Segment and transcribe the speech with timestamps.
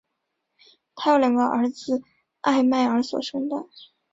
[0.95, 2.01] 她有两个儿子
[2.41, 3.67] 艾麦尔所生的。